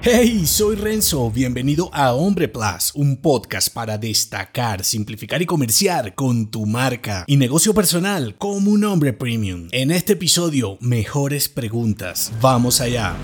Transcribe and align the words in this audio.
Hey, 0.00 0.46
soy 0.46 0.76
Renzo, 0.76 1.28
bienvenido 1.28 1.90
a 1.92 2.14
Hombre 2.14 2.46
Plus, 2.46 2.92
un 2.94 3.16
podcast 3.16 3.68
para 3.74 3.98
destacar, 3.98 4.84
simplificar 4.84 5.42
y 5.42 5.46
comerciar 5.46 6.14
con 6.14 6.52
tu 6.52 6.66
marca 6.66 7.24
y 7.26 7.36
negocio 7.36 7.74
personal 7.74 8.36
como 8.38 8.70
un 8.70 8.84
hombre 8.84 9.12
premium. 9.12 9.66
En 9.72 9.90
este 9.90 10.12
episodio, 10.12 10.78
mejores 10.80 11.48
preguntas. 11.48 12.30
Vamos 12.40 12.80
allá. 12.80 13.16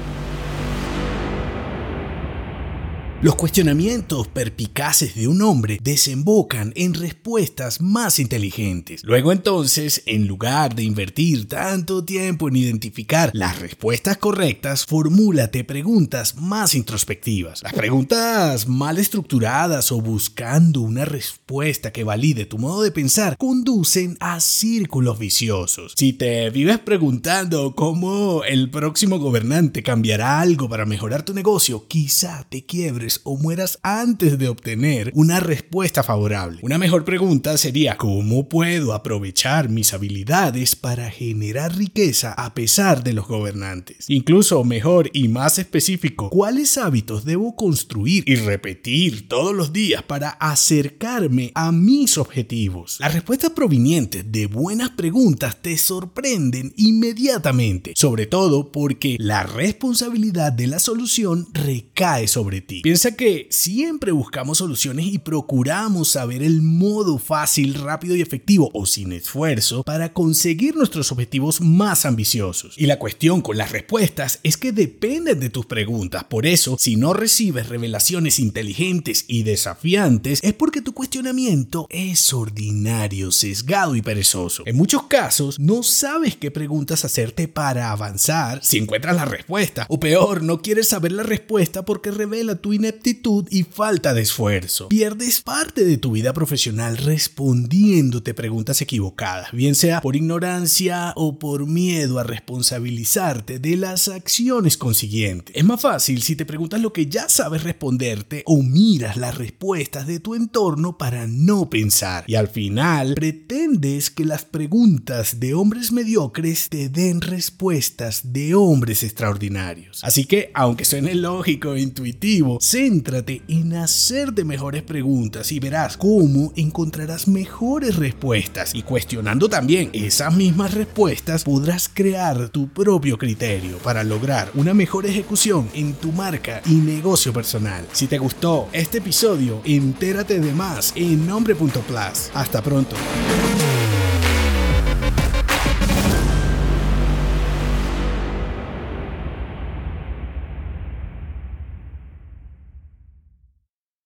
Los 3.25 3.37
cuestionamientos 3.37 4.29
perpicaces 4.29 5.15
de 5.15 5.29
un 5.29 5.41
hombre 5.41 5.79
desembocan 5.83 6.75
en 6.77 6.93
respuestas 6.93 7.81
más 7.81 8.19
inteligentes. 8.19 9.03
Luego 9.03 9.33
entonces, 9.33 10.03
en 10.05 10.27
lugar 10.27 10.75
de 10.75 10.83
invertir 10.83 11.49
tanto 11.49 12.05
tiempo 12.05 12.49
en 12.49 12.57
identificar 12.57 13.31
las 13.33 13.61
respuestas 13.61 14.19
correctas, 14.19 14.85
formúlate 14.85 15.65
preguntas 15.65 16.37
más 16.37 16.75
introspectivas. 16.75 17.63
Las 17.63 17.73
preguntas 17.73 18.69
mal 18.69 18.99
estructuradas 18.99 19.91
o 19.91 20.03
buscando 20.03 20.83
una 20.83 21.07
respuesta 21.07 21.93
que 21.93 22.05
valide 22.05 22.45
tu 22.45 22.59
modo 22.59 22.83
de 22.83 22.93
pensar 22.93 23.39
conducen 23.39 24.19
a 24.21 24.39
círculos 24.41 25.19
viciosos. 25.19 25.95
Si 25.97 26.13
te 26.13 26.51
vives 26.51 26.79
preguntando 26.79 27.75
cómo 27.75 28.45
el 28.45 28.69
próximo 28.69 29.19
gobernante 29.19 29.83
cambiará 29.83 30.41
algo 30.41 30.69
para 30.69 30.85
mejorar 30.85 31.23
tu 31.23 31.33
negocio, 31.33 31.87
quizá 31.89 32.45
te 32.51 32.67
quiebres 32.67 33.14
o 33.25 33.37
mueras 33.37 33.79
antes 33.83 34.39
de 34.39 34.49
obtener 34.49 35.13
una 35.15 35.41
respuesta 35.41 36.03
favorable. 36.03 36.59
Una 36.63 36.79
mejor 36.79 37.05
pregunta 37.05 37.57
sería 37.57 37.97
¿cómo 37.97 38.49
puedo 38.49 38.93
aprovechar 38.93 39.69
mis 39.69 39.95
habilidades 39.95 40.77
para 40.77 41.11
generar 41.11 41.77
riqueza 41.77 42.33
a 42.33 42.55
pesar 42.55 43.05
de 43.05 43.13
los 43.13 43.27
gobernantes? 43.29 44.11
Incluso 44.11 44.65
mejor 44.65 45.11
y 45.13 45.29
más 45.29 45.59
específico, 45.59 46.31
¿cuáles 46.31 46.79
hábitos 46.79 47.25
debo 47.25 47.57
construir 47.57 48.25
y 48.27 48.37
repetir 48.37 49.29
todos 49.29 49.55
los 49.55 49.73
días 49.73 50.03
para 50.03 50.31
acercarme 50.31 51.53
a 51.55 51.73
mis 51.73 52.19
objetivos? 52.19 52.99
Las 53.01 53.15
respuestas 53.15 53.51
provenientes 53.51 54.31
de 54.31 54.47
buenas 54.47 54.91
preguntas 54.91 55.57
te 55.61 55.77
sorprenden 55.79 56.73
inmediatamente, 56.77 57.93
sobre 57.97 58.27
todo 58.27 58.73
porque 58.73 59.17
la 59.19 59.45
responsabilidad 59.45 60.53
de 60.53 60.67
la 60.67 60.79
solución 60.79 61.49
recae 61.53 62.29
sobre 62.29 62.61
ti. 62.61 62.81
Piensa 62.83 63.04
que 63.13 63.47
siempre 63.51 64.13
buscamos 64.13 64.59
soluciones 64.59 65.07
y 65.07 65.19
procuramos 65.19 66.09
saber 66.09 66.43
el 66.43 66.63
modo 66.63 67.19
fácil, 67.19 67.75
rápido 67.75 68.17
y 68.17 68.23
efectivo 68.23 68.71
o 68.73 68.87
sin 68.87 69.13
esfuerzo 69.13 69.83
para 69.83 70.13
conseguir 70.13 70.77
nuestros 70.77 71.13
objetivos 71.13 71.61
más 71.61 72.07
ambiciosos. 72.07 72.75
Y 72.79 72.87
la 72.87 72.99
cuestión 72.99 73.43
con 73.43 73.57
las 73.57 73.73
respuestas 73.73 74.41
es 74.43 74.57
que 74.57 74.73
dependen 74.73 75.41
de 75.41 75.51
tus 75.51 75.67
preguntas. 75.67 76.25
Por 76.25 76.47
eso, 76.47 76.77
si 76.79 76.97
no 76.97 77.13
recibes 77.13 77.69
revelaciones 77.69 78.39
inteligentes 78.39 79.25
y 79.29 79.43
desafiantes, 79.43 80.41
es 80.43 80.55
porque 80.55 80.83
tu 80.83 80.95
cuestionamiento 80.95 81.87
es 81.91 82.33
ordinario, 82.33 83.33
sesgado 83.33 83.97
y 83.97 84.03
perezoso. 84.03 84.63
En 84.67 84.77
muchos 84.77 85.05
casos, 85.05 85.59
no 85.59 85.83
sabes 85.83 86.37
qué 86.37 86.51
preguntas 86.51 87.05
hacerte 87.05 87.49
para 87.49 87.91
avanzar 87.91 88.65
si 88.65 88.79
encuentras 88.79 89.17
la 89.17 89.25
respuesta. 89.25 89.87
O 89.89 90.01
peor, 90.01 90.43
no 90.43 90.63
quieres 90.63 90.89
saber 90.89 91.13
la 91.13 91.23
respuesta 91.23 91.85
porque 91.85 92.11
revela 92.11 92.57
tu 92.57 92.73
ineptitud 92.85 93.49
y 93.51 93.63
falta 93.63 94.13
de 94.13 94.21
esfuerzo. 94.21 94.91
Pierdes 94.91 95.41
parte 95.41 95.87
de 95.87 95.97
tu 95.97 96.13
vida 96.13 96.35
profesional 96.35 96.99
respondiéndote 96.99 98.35
preguntas 98.35 98.83
equivocadas, 98.83 99.53
bien 99.53 99.75
sea 99.75 100.03
por 100.03 100.17
ignorancia 100.17 101.15
o 101.17 101.39
por 101.39 101.67
miedo 101.67 102.19
a 102.19 102.25
responsabilizarte 102.25 103.59
de 103.59 103.77
las 103.77 104.09
acciones 104.09 104.77
consiguientes. 104.77 105.57
Es 105.57 105.65
más 105.65 105.81
fácil 105.81 106.23
si 106.23 106.37
te 106.37 106.45
preguntas 106.45 106.83
lo 106.83 106.93
que 106.93 107.07
ya 107.07 107.31
sabes 107.31 107.63
responderte 107.63 108.43
o 108.45 108.63
miras 108.63 109.17
las 109.17 109.39
respuestas 109.39 110.07
de 110.07 110.21
tu 110.21 110.35
entorno 110.35 110.99
para 110.99 111.27
no 111.27 111.71
pensar. 111.71 112.25
Y 112.27 112.35
al 112.35 112.49
final 112.49 113.15
pretendes 113.15 114.11
que 114.11 114.27
las 114.27 114.45
preguntas 114.45 115.41
de 115.41 115.55
hombres 115.55 115.91
mediocres 115.91 116.69
te 116.69 116.91
den 116.91 117.23
respuestas 117.23 118.35
de 118.35 118.55
hombres 118.55 119.03
extraordinarios. 119.03 120.05
Así 120.05 120.27
que, 120.27 120.51
aunque 120.53 120.85
suene 120.85 121.15
lógico 121.15 121.75
e 121.75 121.81
intuitivo, 121.81 122.59
Céntrate 122.75 123.41
en 123.47 123.77
hacerte 123.77 124.45
mejores 124.45 124.83
preguntas 124.83 125.53
y 125.53 125.61
verás 125.61 125.97
cómo 125.97 126.53
encontrarás 126.57 127.29
mejores 127.29 127.95
respuestas. 127.95 128.75
Y 128.75 128.83
cuestionando 128.83 129.49
también 129.49 129.91
esas 129.93 130.35
mismas 130.35 130.75
respuestas, 130.75 131.45
podrás 131.45 131.89
crear 131.89 132.49
tu 132.49 132.67
propio 132.67 133.17
criterio 133.17 133.79
para 133.79 134.03
lograr 134.03 134.51
una 134.55 134.75
mejor 134.75 135.07
ejecución 135.07 135.69
en 135.73 135.95
tu 135.95 136.11
marca 136.11 136.63
y 136.67 136.75
negocio 136.75 137.33
personal. 137.33 137.87
Si 137.93 138.09
te 138.09 138.19
gustó 138.19 138.69
este 138.73 138.99
episodio, 138.99 139.63
entérate 139.65 140.41
de 140.41 140.53
más 140.53 140.93
en 140.97 141.29
nombre.plus. 141.29 142.33
Hasta 142.35 142.61
pronto. 142.61 142.97